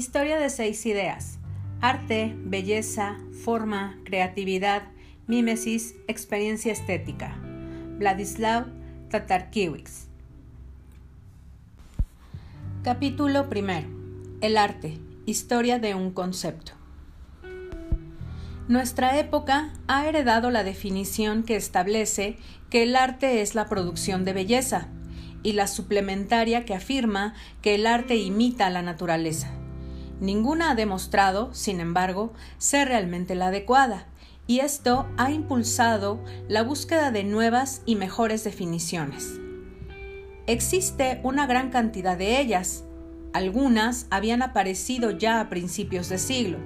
[0.00, 1.38] Historia de seis ideas.
[1.82, 4.84] Arte, belleza, forma, creatividad,
[5.26, 7.36] mímesis, experiencia estética.
[7.98, 8.64] Vladislav
[9.10, 10.06] Tatarkiewicz.
[12.82, 13.88] Capítulo primero.
[14.40, 14.96] El arte.
[15.26, 16.72] Historia de un concepto.
[18.68, 22.38] Nuestra época ha heredado la definición que establece
[22.70, 24.88] que el arte es la producción de belleza
[25.42, 29.59] y la suplementaria que afirma que el arte imita a la naturaleza.
[30.20, 34.06] Ninguna ha demostrado, sin embargo, ser realmente la adecuada,
[34.46, 39.38] y esto ha impulsado la búsqueda de nuevas y mejores definiciones.
[40.46, 42.84] Existe una gran cantidad de ellas.
[43.32, 46.58] Algunas habían aparecido ya a principios de siglo.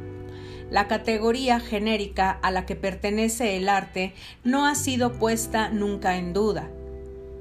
[0.70, 6.32] La categoría genérica a la que pertenece el arte no ha sido puesta nunca en
[6.32, 6.70] duda.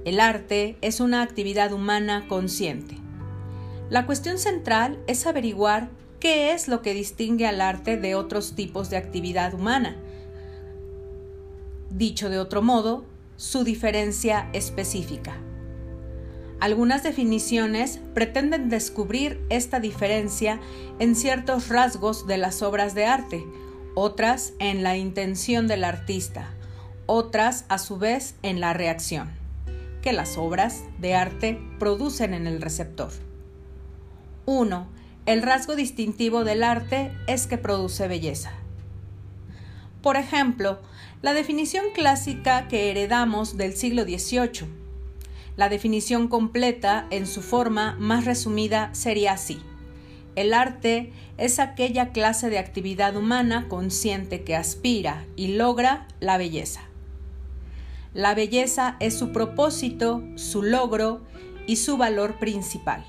[0.05, 3.02] El arte es una actividad humana consciente.
[3.94, 8.90] La cuestión central es averiguar qué es lo que distingue al arte de otros tipos
[8.90, 9.96] de actividad humana.
[11.91, 13.05] Dicho de otro modo,
[13.38, 15.35] su diferencia específica.
[16.60, 20.60] Algunas definiciones pretenden descubrir esta diferencia
[20.98, 23.46] en ciertos rasgos de las obras de arte,
[23.94, 26.50] otras en la intención del artista,
[27.05, 29.30] otras a su vez en la reacción
[30.02, 33.12] que las obras de arte producen en el receptor.
[34.46, 34.88] 1.
[35.26, 38.52] El rasgo distintivo del arte es que produce belleza.
[40.02, 40.80] Por ejemplo,
[41.22, 44.68] la definición clásica que heredamos del siglo XVIII.
[45.55, 49.62] La definición completa, en su forma más resumida, sería así.
[50.35, 56.82] El arte es aquella clase de actividad humana consciente que aspira y logra la belleza.
[58.13, 61.22] La belleza es su propósito, su logro
[61.66, 63.05] y su valor principal.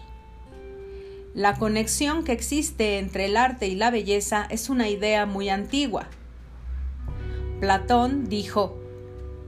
[1.35, 6.07] La conexión que existe entre el arte y la belleza es una idea muy antigua.
[7.59, 8.79] Platón dijo,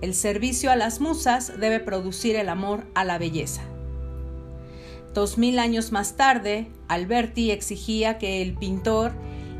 [0.01, 3.63] el servicio a las musas debe producir el amor a la belleza.
[5.15, 9.13] Dos mil años más tarde, Alberti exigía que el pintor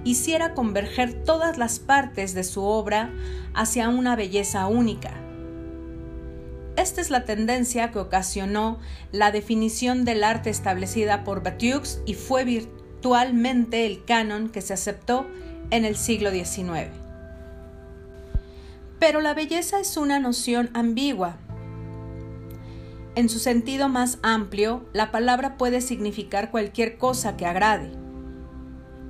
[0.03, 3.13] hiciera converger todas las partes de su obra
[3.55, 5.26] hacia una belleza única
[6.77, 8.79] esta es la tendencia que ocasionó
[9.11, 15.27] la definición del arte establecida por Batiux y fue virtualmente el canon que se aceptó
[15.71, 16.91] en el siglo XIX.
[18.99, 21.37] Pero la belleza es una noción ambigua.
[23.15, 27.91] En su sentido más amplio, la palabra puede significar cualquier cosa que agrade.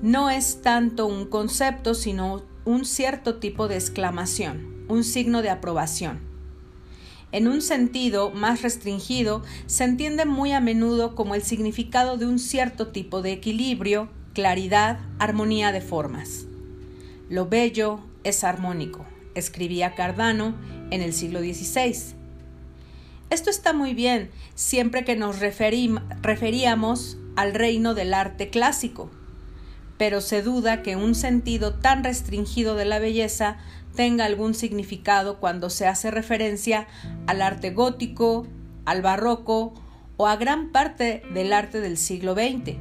[0.03, 6.26] No es tanto un concepto, sino un cierto tipo de exclamación, un signo de aprobación.
[7.33, 12.39] En un sentido más restringido, se entiende muy a menudo como el significado de un
[12.39, 16.47] cierto tipo de equilibrio, claridad, armonía de formas.
[17.29, 19.05] Lo bello es armónico,
[19.35, 20.55] escribía Cardano
[20.91, 22.15] en el siglo XVI.
[23.29, 29.11] Esto está muy bien siempre que nos referíamos al reino del arte clásico,
[29.99, 33.59] pero se duda que un sentido tan restringido de la belleza
[33.97, 36.87] tenga algún significado cuando se hace referencia
[37.27, 38.47] al arte gótico,
[38.85, 39.75] al barroco
[40.17, 42.77] o a gran parte del arte del siglo XX.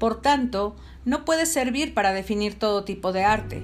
[0.00, 3.62] Por tanto, no puede servir para definir todo tipo de arte.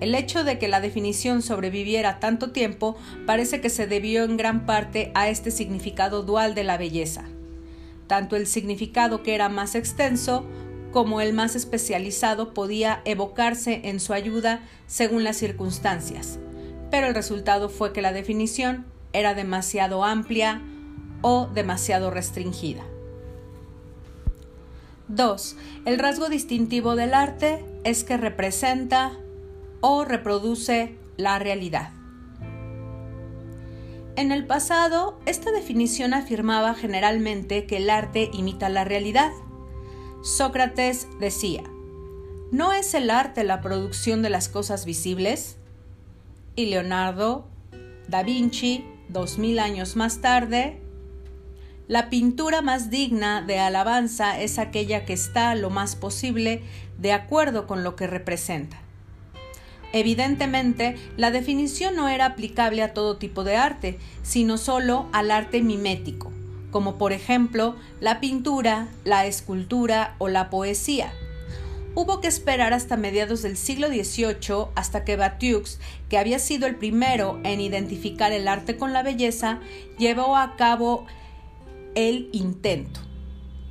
[0.00, 2.96] El hecho de que la definición sobreviviera tanto tiempo
[3.26, 7.24] parece que se debió en gran parte a este significado dual de la belleza,
[8.06, 10.46] tanto el significado que era más extenso
[10.92, 16.38] como el más especializado podía evocarse en su ayuda según las circunstancias,
[16.90, 20.62] pero el resultado fue que la definición era demasiado amplia
[21.22, 22.84] o demasiado restringida.
[25.08, 25.56] 2.
[25.86, 29.12] El rasgo distintivo del arte es que representa
[29.80, 31.90] o reproduce la realidad.
[34.16, 39.30] En el pasado, esta definición afirmaba generalmente que el arte imita la realidad,
[40.22, 41.62] Sócrates decía,
[42.50, 45.58] ¿no es el arte la producción de las cosas visibles?
[46.56, 47.46] Y Leonardo
[48.08, 50.80] da Vinci, dos mil años más tarde,
[51.86, 56.62] la pintura más digna de alabanza es aquella que está lo más posible
[56.98, 58.78] de acuerdo con lo que representa.
[59.92, 65.62] Evidentemente, la definición no era aplicable a todo tipo de arte, sino solo al arte
[65.62, 66.32] mimético
[66.70, 71.12] como por ejemplo la pintura, la escultura o la poesía.
[71.94, 76.76] Hubo que esperar hasta mediados del siglo XVIII hasta que Batiux, que había sido el
[76.76, 79.60] primero en identificar el arte con la belleza,
[79.98, 81.06] llevó a cabo
[81.94, 83.00] el intento.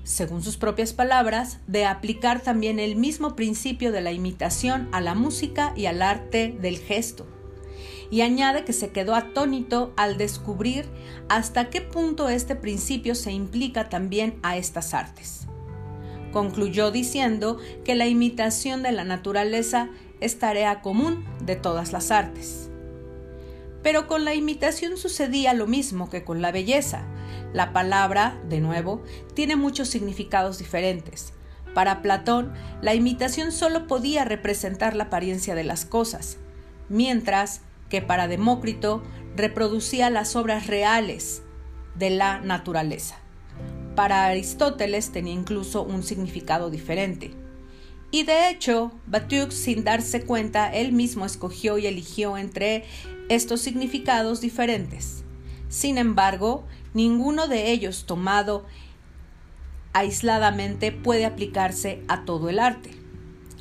[0.04, 5.16] según sus propias palabras, de aplicar también el mismo principio de la imitación a la
[5.16, 7.28] música y al arte del gesto.
[8.10, 10.86] Y añade que se quedó atónito al descubrir
[11.30, 15.48] hasta qué punto este principio se implica también a estas artes.
[16.32, 19.90] Concluyó diciendo que la imitación de la naturaleza
[20.20, 22.70] es tarea común de todas las artes.
[23.84, 27.06] Pero con la imitación sucedía lo mismo que con la belleza,
[27.54, 29.02] la palabra, de nuevo,
[29.34, 31.34] tiene muchos significados diferentes.
[31.74, 36.38] Para Platón, la imitación solo podía representar la apariencia de las cosas,
[36.90, 39.04] mientras que para Demócrito
[39.36, 41.44] reproducía las obras reales
[41.96, 43.18] de la naturaleza.
[43.96, 47.32] Para Aristóteles tenía incluso un significado diferente.
[48.12, 52.86] Y de hecho, Batuque, sin darse cuenta, él mismo escogió y eligió entre
[53.28, 55.24] estos significados diferentes.
[55.68, 58.66] Sin embargo, ninguno de ellos tomado
[59.94, 62.97] aisladamente puede aplicarse a todo el arte.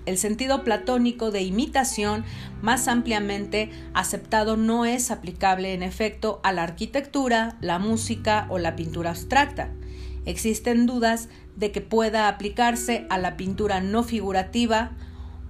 [0.07, 2.25] El sentido platónico de imitación
[2.63, 8.77] más ampliamente aceptado no es aplicable en efecto a la arquitectura, la música o la
[8.77, 9.71] pintura abstracta.
[10.25, 14.93] Existen dudas de que pueda aplicarse a la pintura no figurativa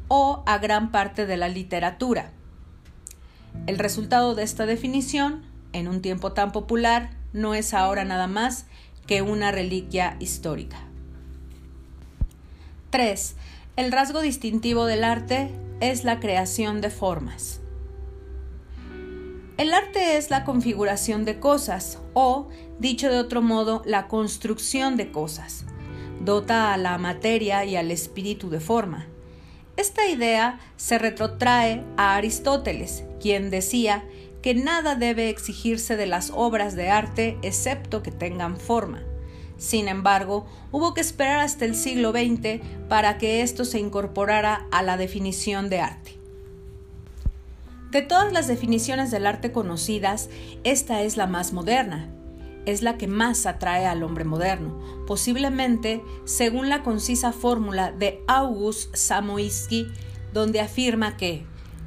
[0.08, 2.32] o a gran parte de la literatura.
[3.66, 5.42] El resultado de esta definición,
[5.72, 8.66] en un tiempo tan popular, no es ahora nada más
[9.06, 10.78] que una reliquia histórica.
[12.90, 13.36] 3.
[13.76, 15.50] El rasgo distintivo del arte
[15.80, 17.60] es la creación de formas.
[19.58, 25.12] El arte es la configuración de cosas o, dicho de otro modo, la construcción de
[25.12, 25.66] cosas.
[26.20, 29.08] Dota a la materia y al espíritu de forma.
[29.76, 34.06] Esta idea se retrotrae a Aristóteles, quien decía
[34.40, 39.02] que nada debe exigirse de las obras de arte excepto que tengan forma.
[39.58, 44.82] Sin embargo, hubo que esperar hasta el siglo XX para que esto se incorporara a
[44.82, 46.18] la definición de arte.
[47.90, 50.28] De todas las definiciones del arte conocidas,
[50.64, 52.10] esta es la más moderna,
[52.66, 58.94] es la que más atrae al hombre moderno, posiblemente según la concisa fórmula de August
[58.94, 59.86] Samoisky,
[60.34, 61.46] donde afirma que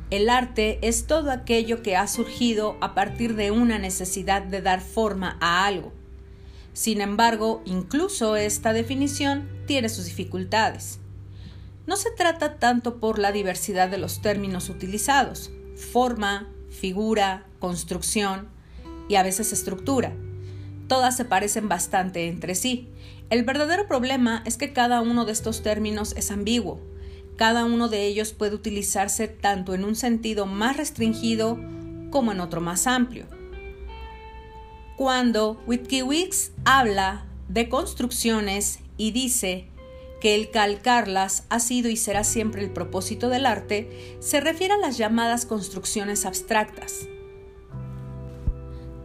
[0.09, 4.81] el arte es todo aquello que ha surgido a partir de una necesidad de dar
[4.81, 5.98] forma a algo.
[6.73, 10.99] Sin embargo, incluso esta definición tiene sus dificultades.
[11.87, 18.47] No se trata tanto por la diversidad de los términos utilizados, forma, figura, construcción
[19.07, 20.13] y a veces estructura.
[20.87, 22.89] Todas se parecen bastante entre sí.
[23.29, 26.79] El verdadero problema es que cada uno de estos términos es ambiguo,
[27.39, 31.57] cada uno de ellos puede utilizarse tanto en un sentido más restringido
[32.09, 33.27] como en otro más amplio.
[34.99, 39.69] Cuando Witkiewicz habla de construcciones y dice
[40.19, 44.77] que el calcarlas ha sido y será siempre el propósito del arte, se refiere a
[44.77, 47.07] las llamadas construcciones abstractas.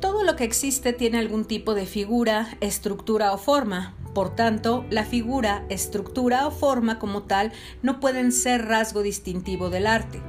[0.01, 5.05] Todo lo que existe tiene algún tipo de figura, estructura o forma, por tanto, la
[5.05, 7.53] figura, estructura o forma como tal
[7.83, 10.21] no pueden ser rasgo distintivo del arte.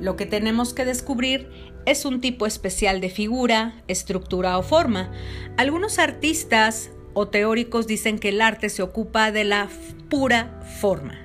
[0.00, 1.50] Lo que tenemos que descubrir
[1.86, 5.12] es un tipo especial de figura, estructura o forma.
[5.56, 9.68] Algunos artistas o teóricos dicen que el arte se ocupa de la
[10.08, 11.18] pura forma.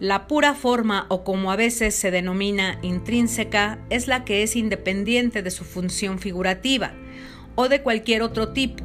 [0.00, 5.42] La pura forma, o como a veces se denomina intrínseca, es la que es independiente
[5.42, 6.92] de su función figurativa
[7.56, 8.84] o de cualquier otro tipo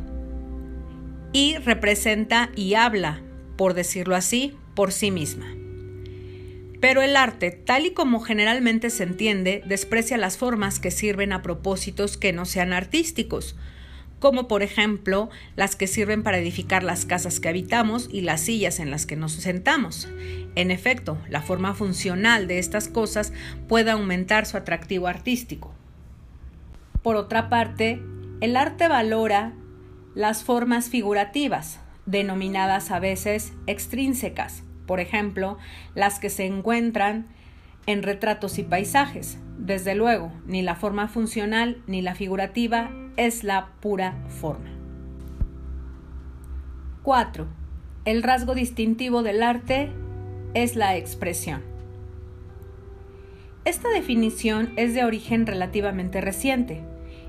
[1.33, 3.21] y representa y habla,
[3.57, 5.62] por decirlo así, por sí misma.
[6.83, 11.41] Pero el arte, tal y como generalmente se entiende, desprecia las formas que sirven a
[11.41, 13.55] propósitos que no sean artísticos,
[14.19, 18.81] como por ejemplo las que sirven para edificar las casas que habitamos y las sillas
[18.81, 20.09] en las que nos sentamos.
[20.55, 23.31] En efecto, la forma funcional de estas cosas
[23.69, 25.73] puede aumentar su atractivo artístico.
[27.01, 28.01] Por otra parte,
[28.41, 29.53] el arte valora
[30.15, 35.57] las formas figurativas, denominadas a veces extrínsecas, por ejemplo,
[35.95, 37.27] las que se encuentran
[37.85, 39.37] en retratos y paisajes.
[39.57, 44.69] Desde luego, ni la forma funcional ni la figurativa es la pura forma.
[47.03, 47.47] 4.
[48.05, 49.91] El rasgo distintivo del arte
[50.53, 51.61] es la expresión.
[53.65, 56.81] Esta definición es de origen relativamente reciente.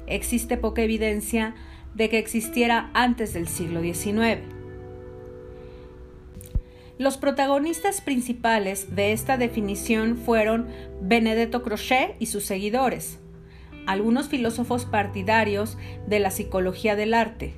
[0.06, 1.54] Existe poca evidencia
[1.94, 4.53] de que existiera antes del siglo XIX.
[6.96, 10.68] Los protagonistas principales de esta definición fueron
[11.00, 13.18] Benedetto Croce y sus seguidores,
[13.84, 17.54] algunos filósofos partidarios de la psicología del arte,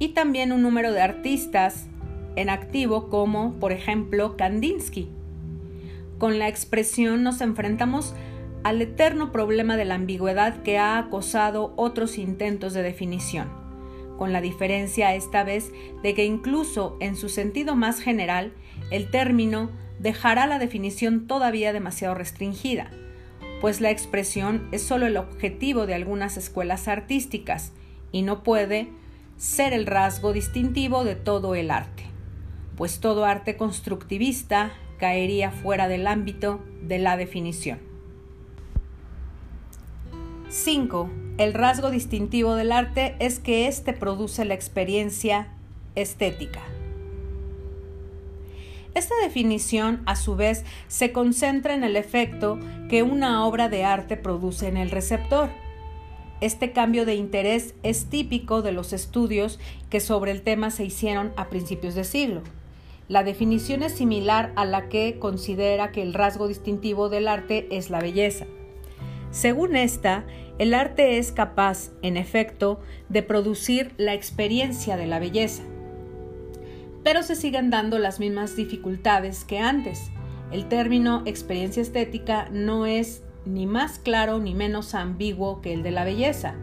[0.00, 1.86] y también un número de artistas
[2.34, 5.10] en activo como, por ejemplo, Kandinsky.
[6.18, 8.14] Con la expresión nos enfrentamos
[8.64, 13.48] al eterno problema de la ambigüedad que ha acosado otros intentos de definición,
[14.16, 18.52] con la diferencia esta vez de que incluso en su sentido más general,
[18.90, 22.90] el término dejará la definición todavía demasiado restringida,
[23.60, 27.72] pues la expresión es solo el objetivo de algunas escuelas artísticas
[28.12, 28.88] y no puede
[29.36, 32.04] ser el rasgo distintivo de todo el arte,
[32.76, 37.78] pues todo arte constructivista caería fuera del ámbito de la definición.
[40.48, 41.25] 5.
[41.38, 45.48] El rasgo distintivo del arte es que éste produce la experiencia
[45.94, 46.62] estética.
[48.94, 54.16] Esta definición, a su vez, se concentra en el efecto que una obra de arte
[54.16, 55.50] produce en el receptor.
[56.40, 59.58] Este cambio de interés es típico de los estudios
[59.90, 62.40] que sobre el tema se hicieron a principios de siglo.
[63.08, 67.90] La definición es similar a la que considera que el rasgo distintivo del arte es
[67.90, 68.46] la belleza.
[69.30, 70.24] Según esta,
[70.58, 75.62] el arte es capaz, en efecto, de producir la experiencia de la belleza
[77.06, 80.10] pero se siguen dando las mismas dificultades que antes.
[80.50, 85.92] El término experiencia estética no es ni más claro ni menos ambiguo que el de
[85.92, 86.56] la belleza.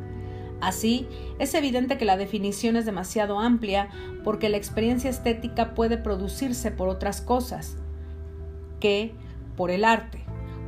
[0.60, 1.08] Así,
[1.40, 3.88] es evidente que la definición es demasiado amplia
[4.26, 7.78] porque la experiencia estética puede producirse por otras cosas
[8.82, 9.16] que
[9.56, 10.23] por el arte.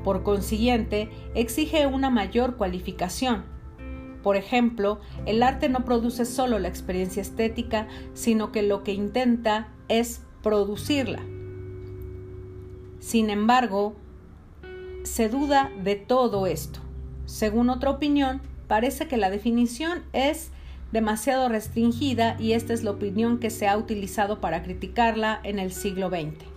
[0.06, 3.44] Por consiguiente, exige una mayor cualificación,
[4.26, 9.68] por ejemplo, el arte no produce solo la experiencia estética, sino que lo que intenta
[9.88, 11.20] es producirla.
[13.00, 13.96] Sin embargo,
[15.04, 16.80] se duda de todo esto.
[17.28, 20.50] Según otra opinión, parece que la definición es
[20.92, 25.72] demasiado restringida y esta es la opinión que se ha utilizado para criticarla en el
[25.72, 26.55] siglo XX.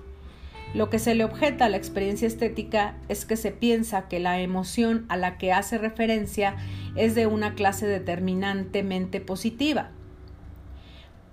[0.75, 4.40] Lo que se le objeta a la experiencia estética es que se piensa que la
[4.40, 6.56] emoción a la que hace referencia
[6.94, 9.90] es de una clase determinantemente positiva.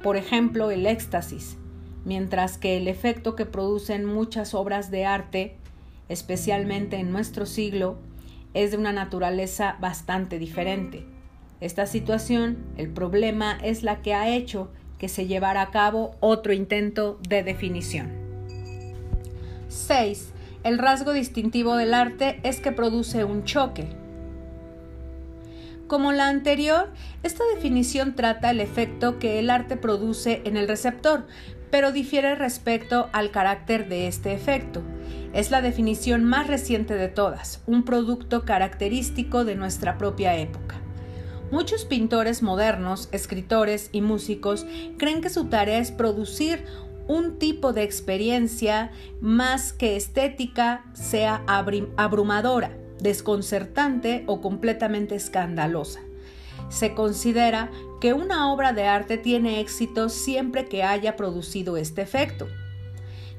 [0.01, 1.57] Por ejemplo, el éxtasis,
[2.05, 5.57] mientras que el efecto que producen muchas obras de arte,
[6.07, 7.97] especialmente en nuestro siglo,
[8.53, 11.05] es de una naturaleza bastante diferente.
[11.59, 16.53] Esta situación, el problema, es la que ha hecho que se llevara a cabo otro
[16.53, 18.24] intento de definición.
[19.75, 20.29] 6.
[20.63, 23.87] El rasgo distintivo del arte es que produce un choque.
[25.87, 26.91] Como la anterior,
[27.21, 31.27] esta definición trata el efecto que el arte produce en el receptor,
[31.69, 34.81] pero difiere respecto al carácter de este efecto.
[35.33, 40.79] Es la definición más reciente de todas, un producto característico de nuestra propia época.
[41.51, 44.65] Muchos pintores modernos, escritores y músicos
[44.97, 46.65] creen que su tarea es producir
[47.07, 56.01] un tipo de experiencia más que estética sea abrumadora, desconcertante o completamente escandalosa.
[56.69, 57.69] Se considera
[58.01, 62.47] que una obra de arte tiene éxito siempre que haya producido este efecto.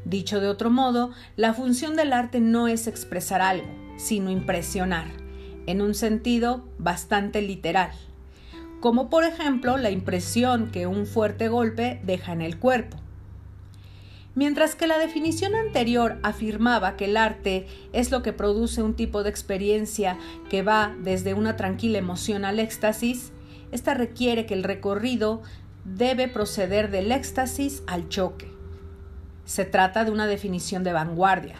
[0.04, 5.08] Dicho de otro modo, la función del arte no es expresar algo, sino impresionar,
[5.66, 7.90] en un sentido bastante literal,
[8.80, 12.98] como por ejemplo la impresión que un fuerte golpe deja en el cuerpo.
[14.36, 19.22] Mientras que la definición anterior afirmaba que el arte es lo que produce un tipo
[19.22, 20.18] de experiencia
[20.50, 23.32] que va desde una tranquila emoción al éxtasis,
[23.72, 25.40] esta requiere que el recorrido
[25.86, 28.52] debe proceder del éxtasis al choque.
[29.46, 31.56] Se trata de una definición de vanguardia,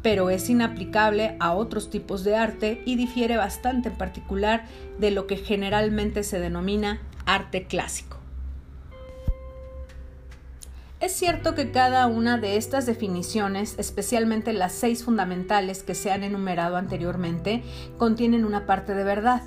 [0.00, 4.66] pero es inaplicable a otros tipos de arte y difiere bastante en particular
[5.00, 8.21] de lo que generalmente se denomina arte clásico.
[11.02, 16.22] Es cierto que cada una de estas definiciones, especialmente las seis fundamentales que se han
[16.22, 17.64] enumerado anteriormente,
[17.98, 19.42] contienen una parte de verdad,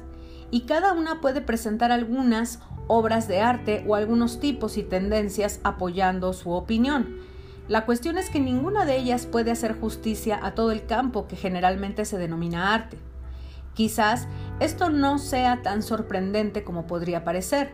[0.51, 6.33] y cada una puede presentar algunas obras de arte o algunos tipos y tendencias apoyando
[6.33, 7.19] su opinión.
[7.69, 11.37] La cuestión es que ninguna de ellas puede hacer justicia a todo el campo que
[11.37, 12.97] generalmente se denomina arte.
[13.73, 14.27] Quizás
[14.59, 17.71] esto no sea tan sorprendente como podría parecer,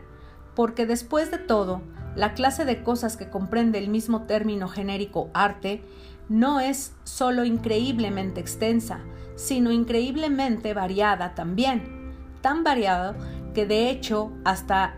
[0.53, 1.81] porque después de todo,
[2.15, 5.83] la clase de cosas que comprende el mismo término genérico arte
[6.29, 8.99] no es solo increíblemente extensa,
[9.35, 13.15] sino increíblemente variada también, tan variada
[13.53, 14.95] que de hecho hasta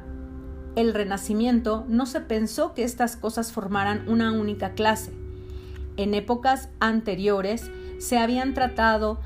[0.75, 5.13] el Renacimiento no se pensó que estas cosas formaran una única clase.
[5.97, 9.19] En épocas anteriores se habían tratado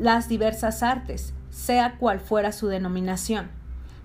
[0.00, 3.50] las diversas artes, sea cual fuera su denominación,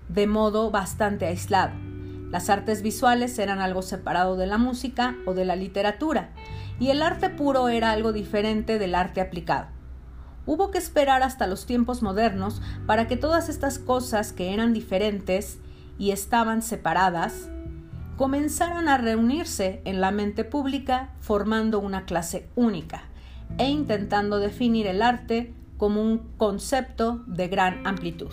[0.08, 1.89] de modo bastante aislado
[2.30, 6.30] Las artes visuales eran algo separado de la música o de la literatura,
[6.78, 9.66] y el arte puro era algo diferente del arte aplicado.
[10.46, 15.58] Hubo que esperar hasta los tiempos modernos para que todas estas cosas que eran diferentes
[15.98, 17.50] y estaban separadas
[18.16, 23.02] comenzaran a reunirse en la mente pública formando una clase única
[23.58, 28.32] e intentando definir el arte como un concepto de gran amplitud.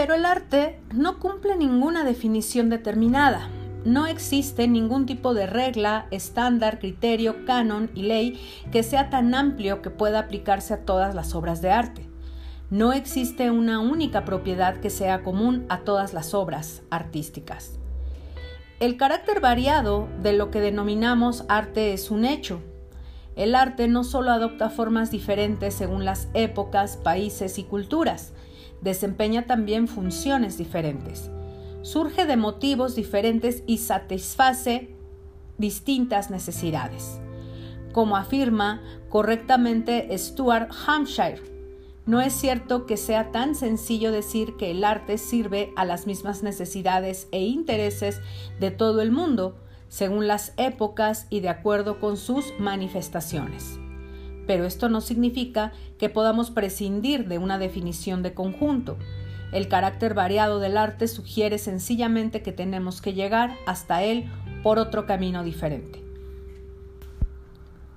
[0.00, 3.50] Pero el arte no cumple ninguna definición determinada.
[3.84, 8.40] No existe ningún tipo de regla, estándar, criterio, canon y ley
[8.72, 12.08] que sea tan amplio que pueda aplicarse a todas las obras de arte.
[12.70, 17.72] No existe una única propiedad que sea común a todas las obras artísticas.
[18.78, 22.62] El carácter variado de lo que denominamos arte es un hecho.
[23.36, 28.32] El arte no solo adopta formas diferentes según las épocas, países y culturas,
[28.82, 31.30] desempeña también funciones diferentes.
[31.82, 34.94] Surge de motivos diferentes y satisface
[35.58, 37.20] distintas necesidades.
[37.92, 41.42] Como afirma correctamente Stuart Hampshire,
[42.06, 46.42] no es cierto que sea tan sencillo decir que el arte sirve a las mismas
[46.42, 48.20] necesidades e intereses
[48.58, 49.56] de todo el mundo,
[49.88, 53.79] según las épocas y de acuerdo con sus manifestaciones
[54.50, 58.96] pero esto no significa que podamos prescindir de una definición de conjunto.
[59.52, 64.28] El carácter variado del arte sugiere sencillamente que tenemos que llegar hasta él
[64.64, 66.02] por otro camino diferente.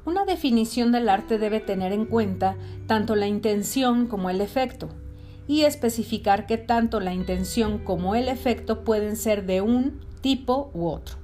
[0.05, 2.55] Una definición del arte debe tener en cuenta
[2.85, 4.89] tanto la intención como el efecto,
[5.47, 10.85] y especificar que tanto la intención como el efecto pueden ser de un tipo u
[10.85, 11.15] otro.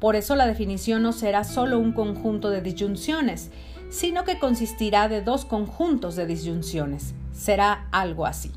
[0.00, 3.50] Por eso la definición no será solo un conjunto de disyunciones,
[3.92, 7.14] sino que consistirá de dos conjuntos de disyunciones.
[7.32, 8.50] Será algo así.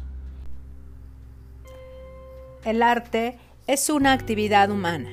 [2.64, 5.10] El arte es una actividad humana,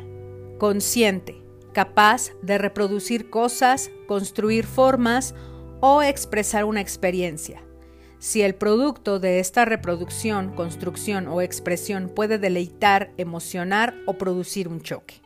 [0.59, 5.35] consciente, capaz de reproducir cosas, construir formas
[5.81, 7.61] o expresar una experiencia.
[8.21, 14.81] Si el producto de esta reproducción, construcción o expresión puede deleitar, emocionar o producir un
[14.81, 15.21] choque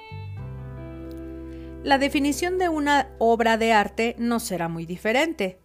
[1.87, 5.61] la definición de una obra de arte no será muy diferente.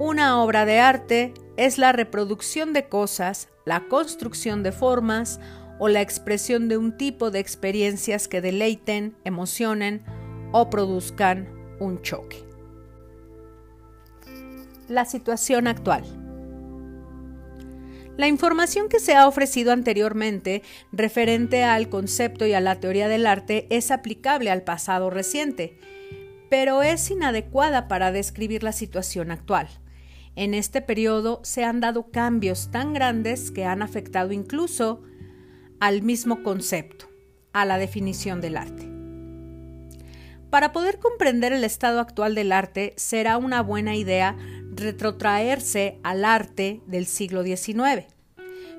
[0.00, 5.38] Una obra de arte es la reproducción de cosas, la construcción de formas
[5.78, 10.02] o la expresión de un tipo de experiencias que deleiten, emocionen
[10.50, 12.44] o produzcan un choque.
[14.88, 16.21] La situación actual.
[18.16, 23.26] La información que se ha ofrecido anteriormente referente al concepto y a la teoría del
[23.26, 25.78] arte es aplicable al pasado reciente,
[26.50, 29.68] pero es inadecuada para describir la situación actual.
[30.36, 35.02] En este periodo se han dado cambios tan grandes que han afectado incluso
[35.80, 37.08] al mismo concepto,
[37.54, 38.88] a la definición del arte.
[40.50, 44.36] Para poder comprender el estado actual del arte será una buena idea
[44.82, 48.06] retrotraerse al arte del siglo XIX.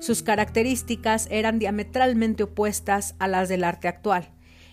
[0.00, 4.30] Sus características eran diametralmente opuestas a las del arte actual.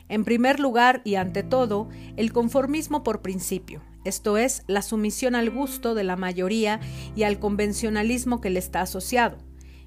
[0.10, 5.52] En primer lugar y ante todo, el conformismo por principio, esto es, la sumisión al
[5.52, 6.80] gusto de la mayoría
[7.16, 9.38] y al convencionalismo que le está asociado,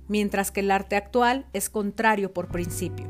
[0.06, 3.06] mientras que el arte actual es contrario por principio.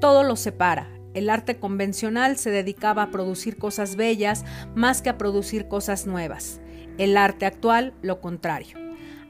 [0.00, 0.90] Todo lo separa.
[1.14, 6.60] El arte convencional se dedicaba a producir cosas bellas más que a producir cosas nuevas.
[6.98, 8.78] El arte actual, lo contrario.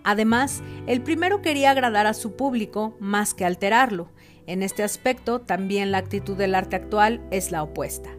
[0.05, 4.11] Además, el primero quería agradar a su público más que alterarlo.
[4.47, 8.11] En este aspecto, también la actitud del arte actual es la opuesta.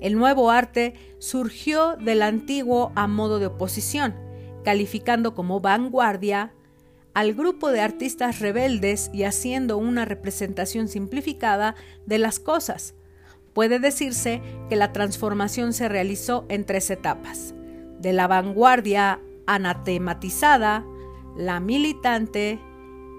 [0.00, 4.16] El nuevo arte surgió del antiguo a modo de oposición,
[4.64, 6.52] calificando como vanguardia
[7.14, 11.76] al grupo de artistas rebeldes y haciendo una representación simplificada
[12.06, 12.94] de las cosas.
[13.52, 17.54] Puede decirse que la transformación se realizó en tres etapas
[18.00, 20.84] de la vanguardia anatematizada,
[21.36, 22.58] la militante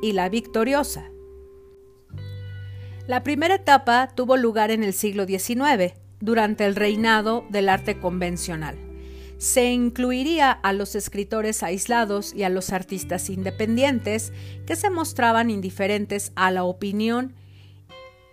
[0.01, 1.11] y la victoriosa.
[3.07, 8.77] La primera etapa tuvo lugar en el siglo XIX, durante el reinado del arte convencional.
[9.37, 14.31] Se incluiría a los escritores aislados y a los artistas independientes
[14.67, 17.33] que se mostraban indiferentes a la opinión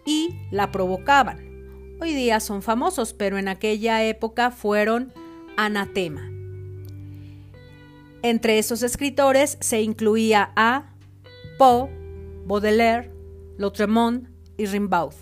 [0.04, 1.96] y la provocaban.
[2.00, 5.12] Hoy día son famosos, pero en aquella época fueron
[5.56, 6.37] anatema.
[8.22, 10.94] Entre esos escritores se incluía a
[11.58, 11.90] Poe,
[12.46, 13.12] Baudelaire,
[13.56, 15.14] Lautremont y Rimbaud.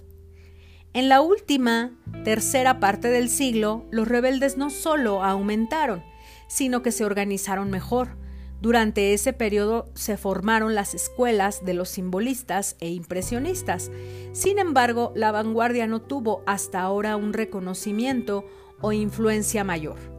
[0.92, 1.92] En la última
[2.24, 6.02] tercera parte del siglo, los rebeldes no solo aumentaron,
[6.48, 8.16] sino que se organizaron mejor,
[8.60, 13.90] Durante ese periodo se formaron las escuelas de los simbolistas e impresionistas.
[14.32, 18.44] Sin embargo, la vanguardia no tuvo hasta ahora un reconocimiento
[18.80, 20.15] o influencia mayor.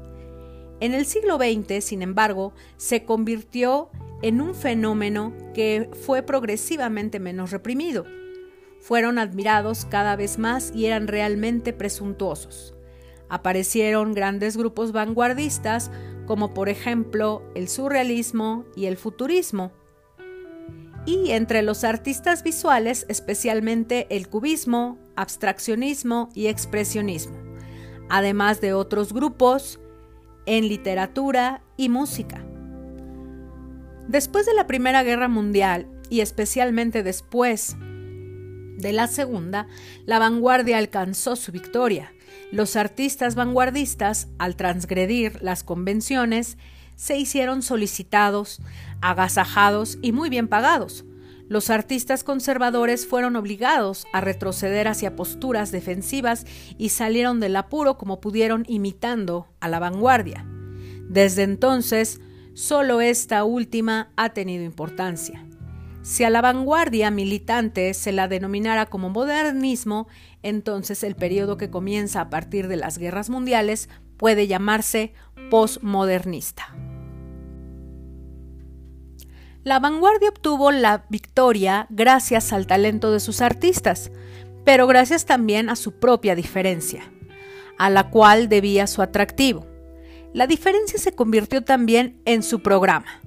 [0.80, 3.90] En el siglo XX, sin embargo, se convirtió
[4.22, 8.06] en un fenómeno que fue progresivamente menos reprimido.
[8.80, 12.76] Fueron admirados cada vez más y eran realmente presuntuosos.
[13.28, 15.92] Aparecieron grandes grupos vanguardistas
[16.28, 19.72] como por ejemplo el surrealismo y el futurismo.
[21.06, 27.38] Y entre los artistas visuales especialmente el cubismo, abstraccionismo y expresionismo,
[28.10, 29.80] además de otros grupos
[30.48, 32.44] en literatura y música.
[34.08, 37.76] Después de la Primera Guerra Mundial y especialmente después
[38.78, 39.68] de la Segunda,
[40.06, 42.14] la vanguardia alcanzó su victoria.
[42.52, 46.58] Los artistas vanguardistas, al transgredir las convenciones,
[46.96, 48.62] se hicieron solicitados,
[49.02, 51.06] agasajados y muy bien pagados.
[51.50, 56.46] Los artistas conservadores fueron obligados a retroceder hacia posturas defensivas
[56.78, 60.46] y salieron del apuro como pudieron imitando a la vanguardia.
[61.10, 62.20] Desde entonces,
[62.54, 65.46] solo esta última ha tenido importancia.
[66.02, 70.08] Si a la vanguardia militante se la denominara como modernismo,
[70.42, 75.14] entonces el periodo que comienza a partir de las guerras mundiales puede llamarse
[75.50, 76.74] postmodernista.
[79.68, 84.12] La vanguardia obtuvo la victoria gracias al talento de sus artistas,
[84.64, 87.04] pero gracias también a su propia diferencia,
[87.78, 89.68] a la cual debía su atractivo.
[90.34, 93.20] La diferencia se convirtió también en su programa.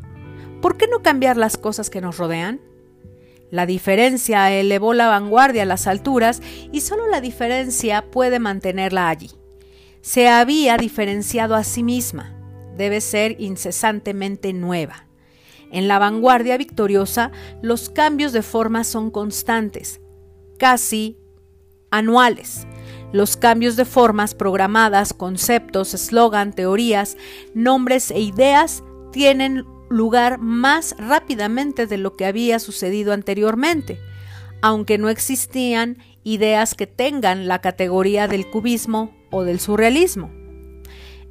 [0.62, 2.62] ¿Por qué no cambiar las cosas que nos rodean?
[3.50, 6.40] La diferencia elevó la vanguardia a las alturas
[6.72, 9.30] y solo la diferencia puede mantenerla allí.
[10.00, 12.34] Se había diferenciado a sí misma,
[12.78, 15.09] debe ser incesantemente nueva.
[15.70, 17.30] En la vanguardia victoriosa,
[17.62, 20.00] los cambios de forma son constantes,
[20.58, 21.16] casi
[21.90, 22.66] anuales.
[23.12, 27.16] Los cambios de formas programadas, conceptos, eslogan, teorías,
[27.54, 33.98] nombres e ideas tienen lugar más rápidamente de lo que había sucedido anteriormente,
[34.62, 40.30] aunque no existían ideas que tengan la categoría del cubismo o del surrealismo.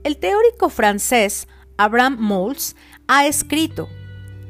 [0.04, 1.48] El teórico francés
[1.78, 2.76] Abraham Moulds
[3.08, 3.88] ha escrito,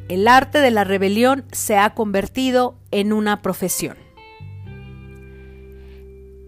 [0.10, 3.96] el arte de la rebelión se ha convertido en una profesión.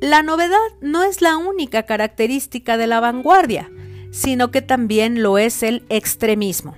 [0.02, 3.72] La novedad no es la única característica de la vanguardia,
[4.12, 6.76] sino que también lo es el extremismo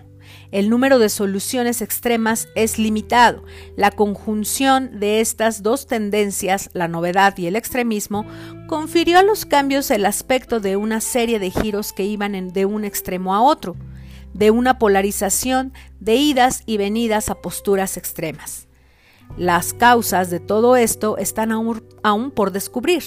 [0.53, 3.43] el número de soluciones extremas es limitado.
[3.75, 8.23] La conjunción de estas dos tendencias, la novedad y el extremismo,
[8.67, 12.85] confirió a los cambios el aspecto de una serie de giros que iban de un
[12.85, 13.75] extremo a otro,
[14.33, 18.67] de una polarización de idas y venidas a posturas extremas.
[19.37, 23.03] Las causas de todo esto están aún, por descubrir.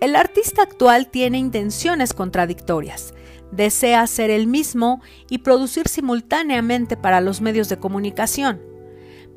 [0.00, 3.12] El artista actual tiene intenciones contradictorias
[3.50, 8.60] desea ser el mismo y producir simultáneamente para los medios de comunicación.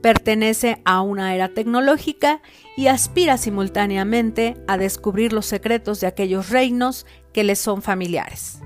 [0.02, 2.42] Pertenece a una era tecnológica
[2.76, 8.62] y aspira simultáneamente a descubrir los secretos de aquellos reinos que le son familiares.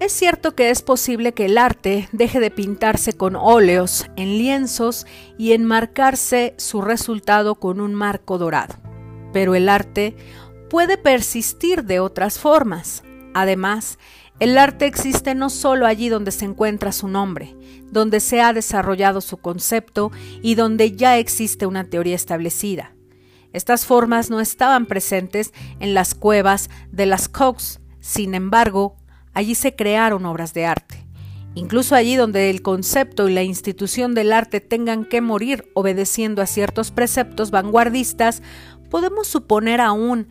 [0.00, 5.06] Es cierto que es posible que el arte deje de pintarse con óleos en lienzos
[5.38, 8.76] y enmarcarse su resultado con un marco dorado,
[9.32, 10.16] pero el arte
[10.70, 13.02] puede persistir de otras formas.
[13.34, 13.98] Además,
[14.38, 17.56] el arte existe no solo allí donde se encuentra su nombre,
[17.90, 22.94] donde se ha desarrollado su concepto y donde ya existe una teoría establecida.
[23.52, 28.94] Estas formas no estaban presentes en las cuevas de las Cox, sin embargo,
[29.34, 31.04] allí se crearon obras de arte.
[31.54, 36.46] Incluso allí donde el concepto y la institución del arte tengan que morir obedeciendo a
[36.46, 38.42] ciertos preceptos vanguardistas,
[38.90, 40.28] podemos suponer aún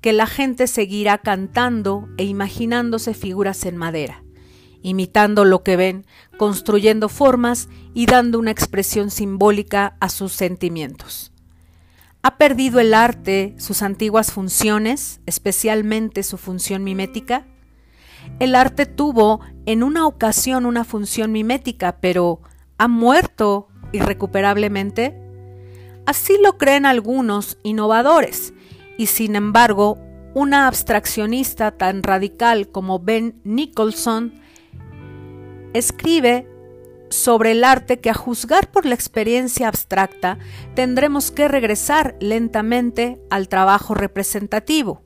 [0.00, 4.22] que la gente seguirá cantando e imaginándose figuras en madera,
[4.82, 6.06] imitando lo que ven,
[6.36, 11.32] construyendo formas y dando una expresión simbólica a sus sentimientos.
[12.22, 17.46] ¿Ha perdido el arte sus antiguas funciones, especialmente su función mimética?
[18.38, 22.40] El arte tuvo en una ocasión una función mimética, pero
[22.78, 25.18] ¿ha muerto irrecuperablemente?
[26.06, 28.52] Así lo creen algunos innovadores,
[28.98, 29.98] y sin embargo,
[30.34, 34.34] una abstraccionista tan radical como Ben Nicholson
[35.72, 36.46] escribe
[37.08, 40.38] sobre el arte que a juzgar por la experiencia abstracta
[40.74, 45.05] tendremos que regresar lentamente al trabajo representativo.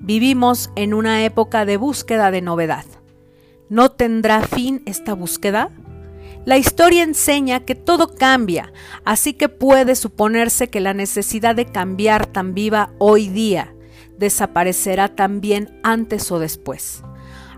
[0.00, 2.84] Vivimos en una época de búsqueda de novedad.
[3.68, 5.70] ¿No tendrá fin esta búsqueda?
[6.44, 8.72] La historia enseña que todo cambia,
[9.04, 13.74] así que puede suponerse que la necesidad de cambiar tan viva hoy día
[14.16, 17.02] desaparecerá también antes o después.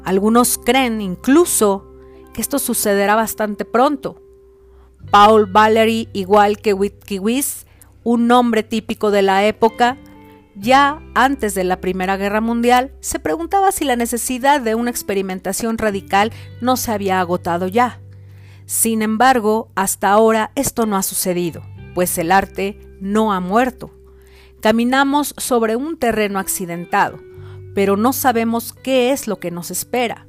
[0.03, 1.87] Algunos creen incluso
[2.33, 4.23] que esto sucederá bastante pronto.
[5.11, 7.67] Paul Valery, igual que Wittkiewicz,
[8.03, 9.99] un nombre típico de la época,
[10.61, 15.79] ya antes de la Primera Guerra Mundial, se preguntaba si la necesidad de una experimentación
[15.79, 18.01] radical no se había agotado ya.
[18.67, 21.63] Sin embargo, hasta ahora esto no ha sucedido,
[21.95, 23.91] pues el arte no ha muerto.
[24.61, 27.19] Caminamos sobre un terreno accidentado,
[27.75, 30.27] pero no sabemos qué es lo que nos espera.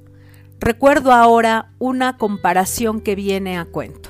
[0.60, 4.10] Recuerdo ahora una comparación que viene a cuento.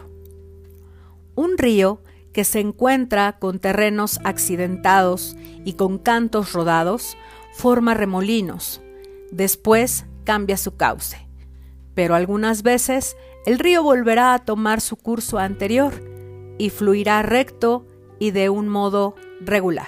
[1.33, 2.01] Un río
[2.33, 7.17] que se encuentra con terrenos accidentados y con cantos rodados,
[7.53, 8.81] forma remolinos.
[9.31, 11.27] Después cambia su cauce.
[11.93, 13.15] Pero algunas veces
[13.45, 15.93] el río volverá a tomar su curso anterior
[16.57, 17.85] y fluirá recto
[18.19, 19.87] y de un modo regular.